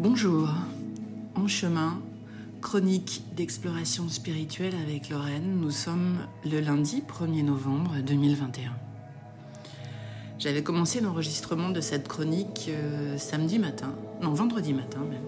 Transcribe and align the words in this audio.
Bonjour, 0.00 0.48
en 1.34 1.48
chemin, 1.48 2.00
chronique 2.62 3.24
d'exploration 3.34 4.08
spirituelle 4.08 4.74
avec 4.80 5.08
Lorraine, 5.08 5.58
nous 5.60 5.72
sommes 5.72 6.18
le 6.44 6.60
lundi 6.60 7.02
1er 7.02 7.44
novembre 7.44 7.96
2021. 8.06 8.70
J'avais 10.38 10.62
commencé 10.62 11.00
l'enregistrement 11.00 11.70
de 11.70 11.80
cette 11.80 12.06
chronique 12.06 12.66
euh, 12.68 13.18
samedi 13.18 13.58
matin, 13.58 13.92
non 14.22 14.34
vendredi 14.34 14.72
matin 14.72 15.00
même. 15.00 15.24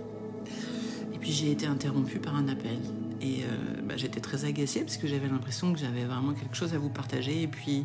Et 1.12 1.18
puis 1.18 1.32
j'ai 1.32 1.50
été 1.50 1.66
interrompue 1.66 2.20
par 2.20 2.36
un 2.36 2.46
appel. 2.46 2.78
Et 3.20 3.42
euh, 3.42 3.82
bah, 3.82 3.94
j'étais 3.96 4.20
très 4.20 4.44
agacée 4.44 4.82
parce 4.82 4.98
que 4.98 5.08
j'avais 5.08 5.26
l'impression 5.26 5.72
que 5.72 5.80
j'avais 5.80 6.04
vraiment 6.04 6.32
quelque 6.32 6.56
chose 6.56 6.74
à 6.74 6.78
vous 6.78 6.90
partager. 6.90 7.42
Et 7.42 7.48
puis 7.48 7.84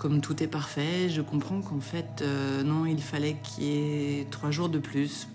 comme 0.00 0.22
tout 0.22 0.42
est 0.42 0.46
parfait, 0.46 1.10
je 1.10 1.20
comprends 1.20 1.60
qu'en 1.60 1.80
fait, 1.80 2.22
euh, 2.22 2.62
non, 2.62 2.86
il 2.86 3.02
fallait 3.02 3.36
qu'il 3.42 3.64
y 3.64 4.20
ait 4.20 4.26
trois 4.30 4.50
jours 4.50 4.70
de 4.70 4.78
plus 4.78 5.28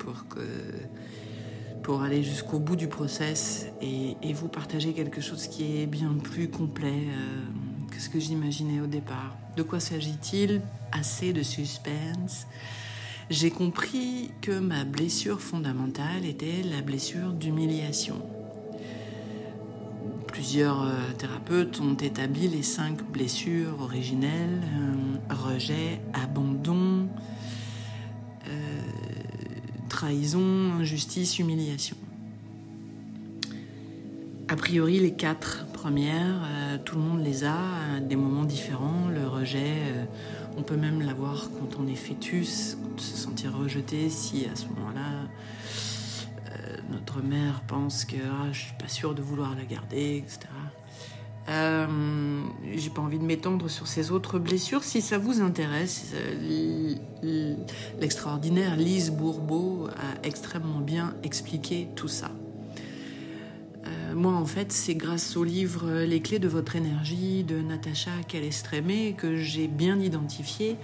pour, 1.84 2.02
aller 2.02 2.24
jusqu'au 2.24 2.58
bout 2.58 2.76
du 2.76 2.88
process 2.88 3.68
et, 3.80 4.16
vous 4.34 4.48
partager 4.48 4.94
quelque 4.94 5.22
chose 5.22 5.46
qui 5.48 5.78
est 5.78 5.86
bien 5.86 6.16
plus 6.16 6.50
complet 6.50 7.04
euh, 7.10 7.92
que 7.92 8.02
ce 8.02 8.10
que 8.10 8.20
j'imaginais 8.20 8.82
au 8.82 8.88
départ. 8.88 9.38
De 9.56 9.62
quoi 9.62 9.80
s'agit-il? 9.80 10.62
Assez 10.92 11.32
de 11.32 11.44
suspense. 11.44 12.48
J'ai 13.30 13.52
compris 13.52 14.32
que 14.42 14.58
ma 14.58 14.84
blessure 14.84 15.42
fondamentale 15.42 16.26
était 16.26 16.64
la 16.64 16.82
blessure 16.82 17.34
d'humiliation. 17.34 18.20
Plusieurs 20.46 20.84
euh, 20.84 20.94
thérapeutes 21.18 21.82
ont 21.82 21.96
établi 21.96 22.48
les 22.48 22.62
cinq 22.62 23.02
blessures 23.02 23.82
originelles 23.82 24.62
euh, 24.62 25.34
rejet, 25.34 26.00
abandon, 26.14 27.08
euh, 28.48 28.52
trahison, 29.90 30.74
injustice, 30.80 31.40
humiliation. 31.40 31.98
A 34.48 34.56
priori, 34.56 35.00
les 35.00 35.14
quatre 35.14 35.66
premières, 35.74 36.48
tout 36.86 36.98
le 36.98 37.02
monde 37.02 37.24
les 37.24 37.44
a 37.44 37.58
à 37.96 38.00
des 38.00 38.16
moments 38.16 38.46
différents. 38.46 39.08
Le 39.12 39.28
rejet, 39.28 39.82
on 40.58 40.62
peut 40.62 40.78
même 40.78 41.02
l'avoir 41.02 41.50
quand 41.60 41.80
on 41.82 41.88
est 41.88 41.96
fœtus, 41.96 42.78
se 42.98 43.18
sentir 43.18 43.58
rejeté 43.58 44.12
si 44.12 44.46
à 44.46 44.56
ce 44.56 44.68
moment-là 44.68 45.28
notre 46.92 47.22
mère 47.22 47.62
pense 47.68 48.06
que 48.06 48.16
ah, 48.16 48.52
je 48.52 48.60
suis 48.62 48.74
pas 48.74 48.88
sûre 48.88 49.16
de 49.16 49.22
vouloir 49.22 49.56
la 49.56 49.66
garder, 49.66 50.18
etc. 50.18 50.48
Euh, 51.48 52.44
j'ai 52.76 52.90
pas 52.90 53.02
envie 53.02 53.20
de 53.20 53.24
m'étendre 53.24 53.70
sur 53.70 53.88
ces 53.88 54.12
autres 54.12 54.40
blessures. 54.40 54.84
Si 54.84 55.02
ça 55.02 55.18
vous 55.18 55.42
intéresse, 55.42 56.14
euh, 56.16 56.96
l'extraordinaire 58.00 58.76
Lise 58.76 59.12
Bourbeau 59.12 59.88
a 59.90 60.26
extrêmement 60.26 60.80
bien 60.80 61.14
expliqué 61.24 61.88
tout 61.96 62.08
ça. 62.08 62.32
Euh, 63.86 64.16
moi, 64.16 64.34
en 64.34 64.46
fait, 64.46 64.72
c'est 64.72 64.96
grâce 64.96 65.38
au 65.38 65.44
livre 65.44 66.02
Les 66.02 66.20
clés 66.20 66.40
de 66.40 66.48
votre 66.48 66.76
énergie 66.76 67.44
de 67.44 67.62
Natacha 67.62 68.12
Calestrémé 68.28 69.14
que 69.16 69.36
j'ai 69.36 69.68
bien 69.68 70.00
identifié 70.00 70.78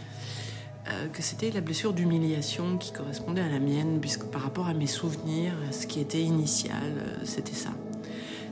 euh, 0.87 1.07
que 1.09 1.21
c'était 1.21 1.51
la 1.51 1.61
blessure 1.61 1.93
d'humiliation 1.93 2.77
qui 2.77 2.91
correspondait 2.91 3.41
à 3.41 3.49
la 3.49 3.59
mienne, 3.59 3.99
puisque 4.01 4.25
par 4.25 4.41
rapport 4.41 4.67
à 4.67 4.73
mes 4.73 4.87
souvenirs, 4.87 5.53
ce 5.69 5.85
qui 5.85 5.99
était 5.99 6.21
initial, 6.21 6.93
euh, 6.97 7.17
c'était 7.23 7.53
ça. 7.53 7.69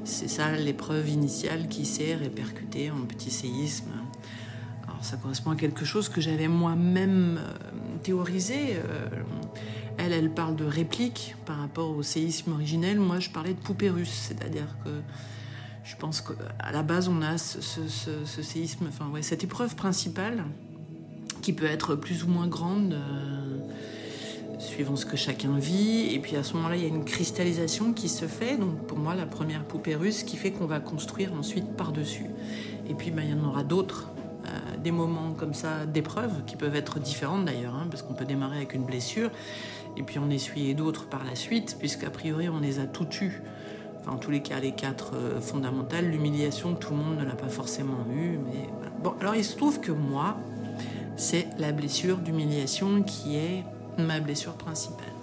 C'est 0.04 0.28
ça 0.28 0.52
l'épreuve 0.56 1.10
initiale 1.10 1.68
qui 1.68 1.86
s'est 1.86 2.14
répercutée 2.14 2.92
en 2.92 3.02
petit 3.02 3.32
séisme. 3.32 3.92
Alors 4.84 5.04
ça 5.04 5.18
correspond 5.18 5.52
à 5.52 5.56
quelque 5.56 5.86
chose 5.86 6.08
que 6.08 6.22
j'avais 6.22 6.48
moi-même 6.48 7.40
euh, 7.40 7.98
théorisé. 8.04 8.78
elle, 9.98 10.14
elle 10.14 10.32
parle 10.32 10.56
de 10.56 10.66
réplique 10.66 11.36
par 11.46 11.58
rapport 11.58 11.90
au 11.90 12.04
séisme 12.04 12.54
originel. 12.54 13.00
Moi, 13.00 13.20
je 13.20 13.32
parlais 13.32 13.56
de 13.56 13.60
poupée 13.60 13.90
russe, 13.90 14.28
c'est-à-dire 14.28 14.78
que 14.84 14.90
je 15.84 15.96
pense 15.96 16.22
qu'à 16.22 16.72
la 16.72 16.84
base, 16.84 17.08
on 17.08 17.24
a 17.24 17.40
ce, 17.40 17.60
ce 17.60 18.42
séisme, 18.44 18.86
enfin 18.88 19.10
ouais, 19.10 19.24
cette 19.24 19.44
épreuve 19.44 19.76
principale 19.76 20.46
qui 21.42 21.54
peut 21.54 21.66
être 21.66 21.96
plus 21.96 22.24
ou 22.24 22.28
moins 22.28 22.48
grande, 22.48 22.94
euh, 22.94 24.60
suivant 24.60 24.96
ce 24.96 25.06
que 25.06 25.18
chacun 25.18 25.58
vit. 25.58 26.14
Et 26.14 26.20
puis 26.20 26.36
à 26.36 26.44
ce 26.44 26.54
moment-là, 26.56 26.76
il 26.76 26.84
y 26.84 26.86
a 26.86 26.90
une 26.90 27.06
cristallisation 27.06 27.94
qui 27.94 28.10
se 28.10 28.26
fait. 28.26 28.58
Donc 28.58 28.86
pour 28.88 28.98
moi, 28.98 29.16
la 29.16 29.26
première 29.26 29.64
poupée 29.64 29.96
russe 29.96 30.24
qui 30.24 30.38
fait 30.38 30.52
qu'on 30.52 30.66
va 30.66 30.80
construire 30.80 31.34
ensuite 31.34 31.76
par-dessus. 31.76 32.28
Et 32.90 32.94
puis 32.94 33.12
ben, 33.12 33.24
il 33.24 33.32
y 33.32 33.34
en 33.34 33.48
aura 33.48 33.64
d'autres. 33.64 34.10
Euh, 34.46 34.78
des 34.82 34.92
moments 34.92 35.34
comme 35.34 35.54
ça 35.54 35.86
d'épreuves 35.86 36.46
qui 36.48 36.56
peuvent 36.56 36.76
être 36.76 37.00
différentes 37.00 37.44
d'ailleurs, 37.44 37.76
hein, 37.76 37.88
parce 37.90 38.02
qu'on 38.04 38.14
peut 38.14 38.26
démarrer 38.26 38.58
avec 38.58 38.74
une 38.74 38.84
blessure 38.84 39.30
et 39.98 40.04
puis 40.04 40.18
en 40.18 40.30
essuyer 40.30 40.74
d'autres 40.74 41.08
par 41.08 41.26
la 41.26 41.36
suite, 41.36 41.76
puisqu'a 41.78 42.10
priori 42.10 42.48
on 42.48 42.62
les 42.62 42.80
a 42.80 42.86
toutes 42.86 43.20
eues. 43.22 43.42
Enfin, 44.00 44.14
en 44.14 44.18
tous 44.18 44.32
les 44.32 44.42
cas, 44.42 44.62
les 44.62 44.72
quatre 44.72 45.12
euh, 45.16 45.42
fondamentales. 45.42 46.10
L'humiliation, 46.10 46.74
tout 46.74 46.92
le 46.92 47.00
monde 47.00 47.18
ne 47.18 47.26
l'a 47.26 47.36
pas 47.36 47.50
forcément 47.50 48.06
eu. 48.14 48.38
Mais 48.38 48.70
Bon, 49.04 49.14
alors 49.22 49.36
il 49.36 49.46
se 49.46 49.56
trouve 49.56 49.80
que 49.80 49.94
moi, 49.94 50.38
c'est 51.20 51.50
la 51.60 51.74
blessure 51.74 52.18
d'humiliation 52.18 53.04
qui 53.04 53.36
est 53.36 53.64
ma 53.98 54.22
blessure 54.22 54.54
principale. 54.54 55.14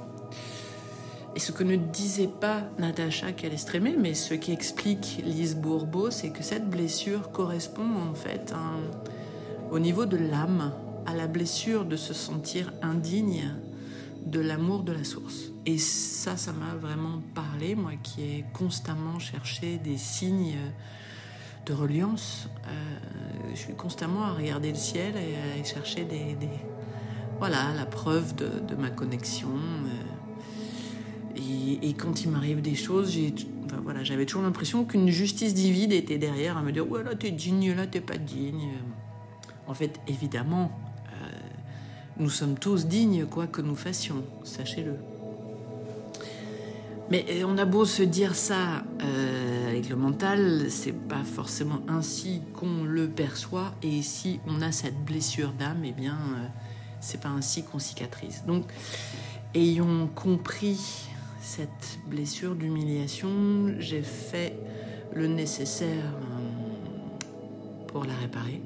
Et 1.35 1.39
ce 1.39 1.53
que 1.53 1.65
ne 1.65 1.77
disait 1.77 2.29
pas 2.29 2.63
Natacha 2.79 3.33
Calestrémé, 3.33 3.97
mais 3.99 4.15
ce 4.15 4.35
qui 4.35 4.53
explique 4.53 5.23
Lise 5.25 5.57
Bourbeau, 5.57 6.11
c'est 6.11 6.31
que 6.31 6.43
cette 6.43 6.69
blessure 6.69 7.31
correspond 7.33 7.89
en 8.11 8.15
fait 8.15 8.55
au 9.71 9.79
niveau 9.79 10.07
de 10.07 10.17
l'âme 10.17 10.73
à 11.07 11.15
la 11.15 11.27
blessure 11.27 11.85
de 11.85 11.97
se 11.97 12.15
sentir 12.15 12.73
indigne 12.83 13.55
de 14.27 14.41
l'amour 14.41 14.83
de 14.83 14.93
la 14.93 15.05
source. 15.05 15.53
Et 15.65 15.79
ça, 15.79 16.37
ça 16.37 16.53
m'a 16.53 16.75
vraiment 16.75 17.23
parlé, 17.35 17.75
moi 17.75 17.93
qui 18.03 18.23
ai 18.23 18.45
constamment 18.53 19.19
cherché 19.19 19.79
des 19.79 19.97
signes 19.97 20.59
de 21.67 21.73
reliance. 21.73 22.49
Euh, 22.67 22.71
je 23.51 23.59
suis 23.59 23.75
constamment 23.75 24.25
à 24.25 24.33
regarder 24.33 24.71
le 24.71 24.77
ciel 24.77 25.15
et 25.17 25.61
à 25.61 25.65
chercher 25.65 26.05
des, 26.05 26.37
voilà, 27.39 27.75
la 27.77 27.85
preuve 27.85 28.35
de, 28.35 28.75
ma 28.77 28.91
connexion. 28.91 29.49
Euh. 29.49 31.41
Et, 31.83 31.93
quand 31.95 32.23
il 32.23 32.31
m'arrive 32.31 32.63
des 32.63 32.75
choses, 32.75 33.13
j'ai, 33.13 33.35
voilà, 33.83 34.05
j'avais 34.05 34.25
toujours 34.27 34.43
l'impression 34.43 34.85
qu'une 34.85 35.09
justice 35.09 35.55
divine 35.55 35.93
était 35.93 36.19
derrière 36.19 36.57
à 36.57 36.63
me 36.63 36.73
dire 36.73 36.91
ouais 36.91 37.03
là 37.03 37.15
t'es 37.15 37.31
digne, 37.31 37.73
là 37.73 37.87
t'es 37.87 38.01
pas 38.01 38.17
digne. 38.17 38.71
En 39.67 39.75
fait, 39.75 40.01
évidemment, 40.07 40.71
euh, 41.09 41.29
nous 42.19 42.31
sommes 42.31 42.59
tous 42.59 42.87
dignes 42.87 43.27
quoi 43.27 43.47
que 43.47 43.61
nous 43.61 43.75
fassions, 43.75 44.25
sachez-le. 44.45 44.95
Mais 47.11 47.45
on 47.45 47.57
a 47.57 47.65
beau 47.65 47.85
se 47.85 48.03
dire 48.03 48.35
ça 48.35 48.83
euh, 49.01 49.69
avec 49.69 49.89
le 49.89 49.95
mental, 49.95 50.71
c'est 50.71 50.93
pas 50.93 51.23
forcément 51.23 51.81
ainsi 51.87 52.43
qu'on 52.55 52.83
le 52.83 53.09
perçoit. 53.09 53.73
Et 53.83 54.03
si 54.03 54.41
on 54.49 54.61
a 54.61 54.73
cette 54.73 55.05
blessure 55.05 55.53
d'âme, 55.53 55.83
eh 55.85 55.93
bien, 55.93 56.15
euh, 56.15 56.47
c'est 57.01 57.21
pas 57.21 57.29
ainsi 57.29 57.63
qu'on 57.63 57.79
cicatrise. 57.79 58.43
Donc, 58.47 58.65
ayant 59.55 60.09
compris 60.09 61.09
cette 61.41 62.01
blessure 62.09 62.57
d'humiliation, 62.57 63.75
j'ai 63.79 64.03
fait 64.03 64.59
le 65.15 65.29
nécessaire 65.29 66.13
euh, 66.13 67.85
pour 67.87 68.05
la 68.05 68.15
réparer. 68.15 68.61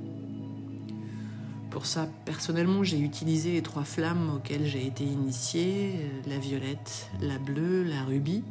Pour 1.70 1.86
ça, 1.86 2.08
personnellement, 2.24 2.82
j'ai 2.82 2.98
utilisé 2.98 3.52
les 3.52 3.62
trois 3.62 3.84
flammes 3.84 4.28
auxquelles 4.34 4.66
j'ai 4.66 4.84
été 4.84 5.04
initiée, 5.04 5.92
euh, 5.94 6.28
la 6.28 6.38
violette, 6.38 7.08
la 7.20 7.38
bleue, 7.38 7.84
la 7.84 8.02
rubis. 8.02 8.42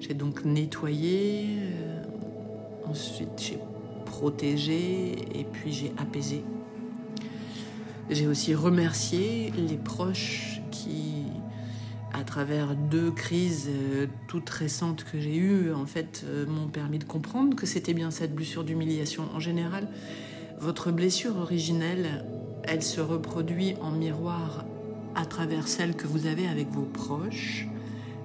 J'ai 0.00 0.14
donc 0.14 0.44
nettoyé, 0.44 1.46
euh, 1.58 2.02
ensuite 2.86 3.30
j'ai 3.38 3.58
protégé 4.06 5.12
et 5.34 5.44
puis 5.44 5.72
j'ai 5.72 5.92
apaisé. 5.98 6.44
J'ai 8.10 8.28
aussi 8.28 8.54
remercié 8.54 9.52
les 9.56 9.76
proches 9.76 10.60
qui, 10.70 11.24
à 12.12 12.22
travers 12.22 12.76
deux 12.76 13.10
crises 13.10 13.68
euh, 13.68 14.06
toutes 14.28 14.50
récentes 14.50 15.02
que 15.02 15.18
j'ai 15.18 15.34
eues, 15.34 15.72
en 15.72 15.86
fait, 15.86 16.24
m'ont 16.46 16.68
permis 16.68 17.00
de 17.00 17.04
comprendre 17.04 17.56
que 17.56 17.66
c'était 17.66 17.94
bien 17.94 18.12
cette 18.12 18.36
blessure 18.36 18.62
d'humiliation 18.62 19.24
en 19.34 19.40
général 19.40 19.88
votre 20.64 20.90
blessure 20.90 21.36
originelle, 21.36 22.24
elle 22.62 22.82
se 22.82 23.02
reproduit 23.02 23.74
en 23.82 23.90
miroir 23.90 24.64
à 25.14 25.26
travers 25.26 25.68
celle 25.68 25.94
que 25.94 26.06
vous 26.06 26.26
avez 26.26 26.48
avec 26.48 26.70
vos 26.70 26.86
proches, 26.86 27.68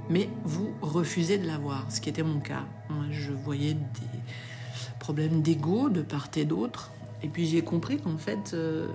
mais 0.10 0.30
vous 0.46 0.70
refusez 0.82 1.38
de 1.38 1.46
la 1.46 1.58
voir, 1.58 1.86
ce 1.92 2.00
qui 2.00 2.08
était 2.08 2.24
mon 2.24 2.40
cas. 2.40 2.64
Moi, 2.90 3.04
je 3.12 3.34
voyais 3.34 3.74
des 3.74 4.20
problèmes 5.00 5.42
d'ego 5.42 5.90
de 5.90 6.02
part 6.02 6.30
et 6.38 6.46
d'autre, 6.46 6.92
et 7.22 7.28
puis 7.28 7.46
j'ai 7.46 7.62
compris 7.62 7.98
qu'en 7.98 8.18
fait, 8.18 8.54
euh, 8.54 8.88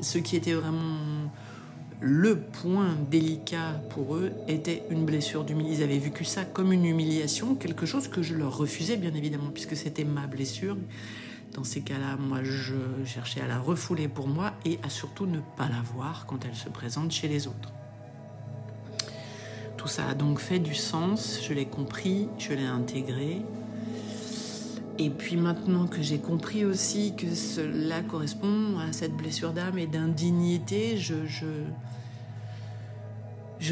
ce 0.00 0.18
qui 0.18 0.34
était 0.34 0.54
vraiment 0.54 1.30
le 2.00 2.40
point 2.40 2.96
délicat 3.08 3.80
pour 3.90 4.16
eux 4.16 4.32
était 4.48 4.82
une 4.90 5.04
blessure 5.04 5.44
d'humiliation. 5.44 5.78
Ils 5.78 5.84
avaient 5.84 6.00
vécu 6.00 6.24
ça 6.24 6.44
comme 6.44 6.72
une 6.72 6.84
humiliation, 6.84 7.54
quelque 7.54 7.86
chose 7.86 8.08
que 8.08 8.20
je 8.20 8.34
leur 8.34 8.58
refusais 8.58 8.96
bien 8.96 9.14
évidemment, 9.14 9.50
puisque 9.54 9.76
c'était 9.76 10.04
ma 10.04 10.26
blessure 10.26 10.76
dans 11.54 11.64
ces 11.64 11.80
cas-là, 11.82 12.16
moi, 12.16 12.42
je 12.42 12.74
cherchais 13.06 13.40
à 13.40 13.46
la 13.46 13.58
refouler 13.58 14.08
pour 14.08 14.26
moi 14.28 14.52
et 14.64 14.78
à 14.82 14.90
surtout 14.90 15.26
ne 15.26 15.38
pas 15.56 15.68
la 15.68 15.80
voir 15.94 16.26
quand 16.26 16.44
elle 16.44 16.56
se 16.56 16.68
présente 16.68 17.12
chez 17.12 17.28
les 17.28 17.46
autres. 17.46 17.72
tout 19.76 19.88
ça 19.88 20.08
a 20.08 20.14
donc 20.14 20.40
fait 20.40 20.58
du 20.58 20.74
sens, 20.74 21.40
je 21.46 21.52
l'ai 21.52 21.66
compris, 21.66 22.28
je 22.38 22.52
l'ai 22.54 22.66
intégré. 22.66 23.42
Et 24.98 25.10
puis 25.10 25.36
maintenant 25.36 25.86
que 25.86 26.02
j'ai 26.02 26.18
compris 26.18 26.64
aussi 26.64 27.14
que 27.16 27.34
cela 27.34 28.02
correspond 28.02 28.78
à 28.78 28.92
cette 28.92 29.14
blessure 29.16 29.52
d'âme 29.52 29.76
et 29.78 29.88
d'indignité, 29.88 30.96
je, 30.96 31.14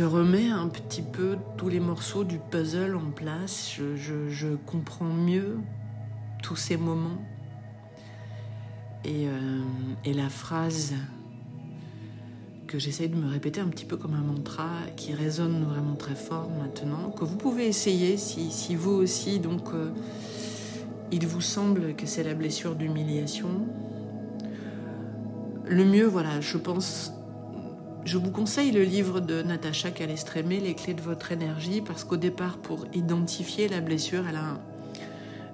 remets 0.02 0.50
un 0.50 0.68
petit 0.68 1.02
peu 1.02 1.38
tous 1.56 1.68
les 1.68 1.78
morceaux 1.78 2.24
du 2.24 2.38
puzzle 2.38 2.96
en 2.96 3.10
place. 3.12 3.76
Je, 3.96 4.54
comprends 4.66 5.12
mieux 5.12 5.58
tous 6.42 6.56
ces 6.56 6.76
moments. 6.76 7.22
Et, 9.04 9.26
euh, 9.26 9.60
et 10.04 10.12
la 10.12 10.28
phrase 10.28 10.94
que 12.72 12.78
j'essaye 12.78 13.10
de 13.10 13.16
me 13.16 13.30
répéter 13.30 13.60
un 13.60 13.68
petit 13.68 13.84
peu 13.84 13.98
comme 13.98 14.14
un 14.14 14.22
mantra 14.22 14.70
qui 14.96 15.12
résonne 15.12 15.62
vraiment 15.64 15.94
très 15.94 16.14
fort 16.14 16.48
maintenant, 16.58 17.10
que 17.10 17.22
vous 17.22 17.36
pouvez 17.36 17.66
essayer 17.66 18.16
si, 18.16 18.50
si 18.50 18.76
vous 18.76 18.92
aussi, 18.92 19.40
donc 19.40 19.74
euh, 19.74 19.90
il 21.10 21.26
vous 21.26 21.42
semble 21.42 21.94
que 21.94 22.06
c'est 22.06 22.22
la 22.22 22.32
blessure 22.32 22.74
d'humiliation. 22.74 23.50
Le 25.66 25.84
mieux, 25.84 26.06
voilà, 26.06 26.40
je 26.40 26.56
pense, 26.56 27.12
je 28.06 28.16
vous 28.16 28.30
conseille 28.30 28.72
le 28.72 28.84
livre 28.84 29.20
de 29.20 29.42
Natacha 29.42 29.90
Calestrémé, 29.90 30.58
Les 30.58 30.74
clés 30.74 30.94
de 30.94 31.02
votre 31.02 31.30
énergie, 31.30 31.82
parce 31.82 32.04
qu'au 32.04 32.16
départ, 32.16 32.56
pour 32.56 32.86
identifier 32.94 33.68
la 33.68 33.82
blessure, 33.82 34.24
elle 34.26 34.36
a, 34.36 34.44
un, 34.44 34.60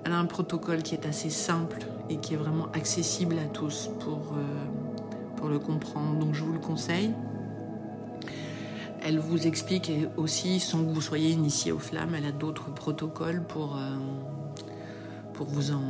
elle 0.09 0.15
a 0.15 0.19
un 0.19 0.27
protocole 0.27 0.83
qui 0.83 0.95
est 0.95 1.07
assez 1.07 1.31
simple 1.31 1.79
et 2.09 2.17
qui 2.17 2.35
est 2.35 2.37
vraiment 2.37 2.69
accessible 2.73 3.37
à 3.39 3.49
tous 3.49 3.91
pour... 4.01 4.33
Euh, 4.33 4.43
pour 5.37 5.49
le 5.49 5.61
comprendre, 5.61 6.19
donc 6.19 6.35
je 6.35 6.43
vous 6.43 6.53
le 6.53 6.59
conseille. 6.59 7.13
Elle 9.05 9.21
vous 9.21 9.47
explique 9.47 9.93
aussi, 10.17 10.59
sans 10.59 10.85
que 10.85 10.91
vous 10.91 11.01
soyez 11.01 11.31
initié 11.31 11.71
aux 11.71 11.79
flammes, 11.79 12.15
elle 12.17 12.27
a 12.27 12.33
d'autres 12.33 12.75
protocoles 12.75 13.45
pour, 13.45 13.77
euh, 13.77 13.97
pour 15.35 15.47
vous 15.47 15.71
en... 15.71 15.81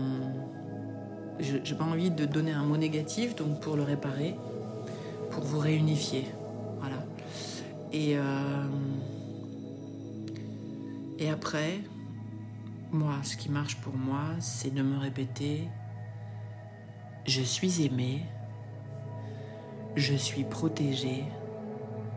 Je 1.40 1.56
n'ai 1.56 1.78
pas 1.78 1.84
envie 1.84 2.10
de 2.10 2.26
donner 2.26 2.52
un 2.52 2.62
mot 2.62 2.76
négatif, 2.76 3.36
donc 3.36 3.60
pour 3.60 3.76
le 3.76 3.84
réparer, 3.84 4.36
pour 5.30 5.44
vous 5.44 5.60
réunifier. 5.60 6.26
Voilà. 6.80 6.96
Et, 7.90 8.18
euh, 8.18 8.66
et 11.18 11.30
après, 11.30 11.80
moi, 12.90 13.14
ce 13.22 13.36
qui 13.36 13.50
marche 13.50 13.76
pour 13.76 13.96
moi, 13.96 14.24
c'est 14.40 14.72
de 14.72 14.82
me 14.82 14.98
répéter, 14.98 15.68
je 17.26 17.42
suis 17.42 17.84
aimé, 17.84 18.22
je 19.96 20.14
suis 20.14 20.44
protégé, 20.44 21.24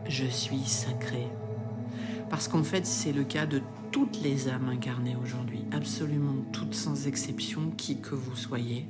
je 0.08 0.24
suis 0.24 0.64
sacré. 0.64 1.26
Parce 2.30 2.48
qu'en 2.48 2.62
fait, 2.62 2.86
c'est 2.86 3.12
le 3.12 3.24
cas 3.24 3.44
de 3.44 3.60
toutes 3.90 4.22
les 4.22 4.48
âmes 4.48 4.68
incarnées 4.68 5.16
aujourd'hui, 5.22 5.64
absolument 5.72 6.42
toutes 6.52 6.74
sans 6.74 7.06
exception, 7.06 7.70
qui 7.76 8.00
que 8.00 8.14
vous 8.14 8.36
soyez. 8.36 8.86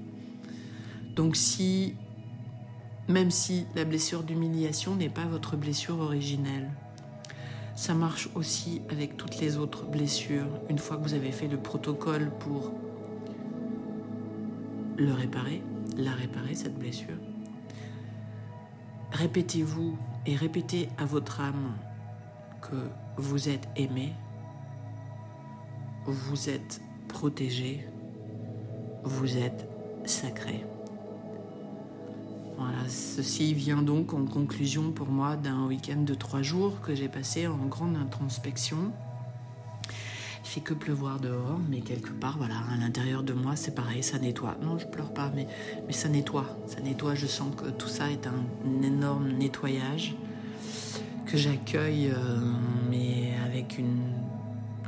Donc 1.16 1.34
si, 1.36 1.96
même 3.08 3.30
si 3.30 3.66
la 3.74 3.84
blessure 3.84 4.22
d'humiliation 4.22 4.94
n'est 4.94 5.08
pas 5.08 5.26
votre 5.26 5.56
blessure 5.56 5.98
originelle, 5.98 6.70
ça 7.74 7.94
marche 7.94 8.28
aussi 8.34 8.82
avec 8.90 9.16
toutes 9.16 9.38
les 9.40 9.56
autres 9.58 9.84
blessures. 9.84 10.48
Une 10.68 10.78
fois 10.78 10.96
que 10.96 11.02
vous 11.02 11.14
avez 11.14 11.32
fait 11.32 11.48
le 11.48 11.56
protocole 11.56 12.30
pour 12.38 12.72
le 14.96 15.12
réparer, 15.12 15.62
la 15.96 16.12
réparer, 16.12 16.54
cette 16.54 16.78
blessure, 16.78 17.16
Répétez-vous 19.12 19.98
et 20.24 20.36
répétez 20.36 20.88
à 20.96 21.04
votre 21.04 21.40
âme 21.40 21.76
que 22.62 22.88
vous 23.18 23.50
êtes 23.50 23.68
aimé, 23.76 24.14
vous 26.06 26.48
êtes 26.48 26.80
protégé, 27.08 27.86
vous 29.04 29.36
êtes 29.36 29.68
sacré. 30.06 30.64
Voilà, 32.58 32.88
ceci 32.88 33.54
vient 33.54 33.82
donc 33.82 34.12
en 34.12 34.24
conclusion 34.24 34.92
pour 34.92 35.08
moi 35.08 35.36
d'un 35.36 35.66
week-end 35.66 36.02
de 36.02 36.14
trois 36.14 36.42
jours 36.42 36.80
que 36.80 36.94
j'ai 36.94 37.08
passé 37.08 37.46
en 37.46 37.66
grande 37.66 37.96
introspection 37.96 38.92
il 40.44 40.48
fait 40.48 40.60
que 40.60 40.74
pleuvoir 40.74 41.20
dehors, 41.20 41.60
mais 41.70 41.80
quelque 41.80 42.10
part, 42.10 42.36
voilà, 42.36 42.56
à 42.72 42.76
l'intérieur 42.76 43.22
de 43.22 43.32
moi, 43.32 43.54
c'est 43.56 43.74
pareil, 43.74 44.02
ça 44.02 44.18
nettoie. 44.18 44.56
Non, 44.60 44.76
je 44.76 44.86
pleure 44.86 45.12
pas, 45.14 45.30
mais, 45.34 45.46
ça 45.90 46.08
nettoie. 46.08 46.58
Ça 46.66 46.80
nettoie, 46.80 47.14
je 47.14 47.26
sens 47.26 47.54
que 47.54 47.70
tout 47.70 47.88
ça 47.88 48.10
est 48.10 48.26
un, 48.26 48.82
énorme 48.82 49.30
nettoyage 49.32 50.16
que 51.26 51.36
j'accueille, 51.36 52.10
euh, 52.10 52.40
mais 52.90 53.32
avec 53.46 53.78
une 53.78 54.02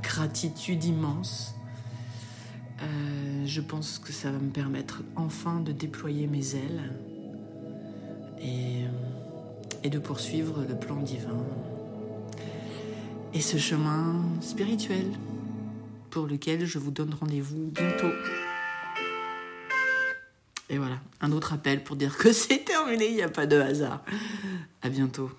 gratitude 0.02 0.84
immense. 0.84 1.54
Euh, 2.82 3.46
je 3.46 3.60
pense 3.60 3.98
que 3.98 4.12
ça 4.12 4.32
va 4.32 4.38
me 4.38 4.50
permettre 4.50 5.02
enfin 5.14 5.60
de 5.60 5.72
déployer 5.72 6.26
mes 6.26 6.56
ailes 6.56 6.92
et, 8.44 8.84
et 9.82 9.90
de 9.90 9.98
poursuivre 9.98 10.64
le 10.68 10.76
plan 10.76 10.96
divin 10.96 11.44
et 13.34 13.40
ce 13.40 13.58
chemin 13.58 14.22
spirituel 14.40 15.06
pour 16.10 16.26
lequel 16.26 16.64
je 16.64 16.78
vous 16.78 16.92
donne 16.92 17.12
rendez-vous 17.12 17.72
bientôt. 17.72 18.12
Et 20.70 20.78
voilà, 20.78 21.00
un 21.20 21.32
autre 21.32 21.52
appel 21.52 21.82
pour 21.82 21.96
dire 21.96 22.16
que 22.16 22.32
c'est 22.32 22.64
terminé, 22.64 23.08
il 23.08 23.16
n'y 23.16 23.22
a 23.22 23.28
pas 23.28 23.46
de 23.46 23.60
hasard. 23.60 24.02
À 24.82 24.88
bientôt. 24.88 25.30